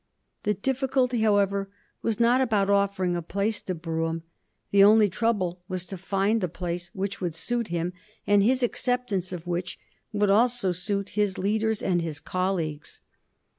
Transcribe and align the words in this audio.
The 0.45 0.55
difficulty, 0.55 1.19
however, 1.21 1.69
was 2.01 2.19
not 2.19 2.41
about 2.41 2.71
offering 2.71 3.15
a 3.15 3.21
place 3.21 3.61
to 3.61 3.75
Brougham; 3.75 4.23
the 4.71 4.83
only 4.83 5.09
trouble 5.09 5.61
was 5.67 5.85
to 5.85 5.95
find 5.95 6.41
the 6.41 6.47
place 6.47 6.89
which 6.95 7.21
would 7.21 7.35
suit 7.35 7.67
him, 7.67 7.93
and 8.25 8.41
his 8.41 8.63
acceptance 8.63 9.31
of 9.31 9.45
which 9.45 9.77
would 10.11 10.31
also 10.31 10.71
suit 10.71 11.09
his 11.09 11.37
leaders 11.37 11.83
and 11.83 12.01
his 12.01 12.19
colleagues. 12.19 13.01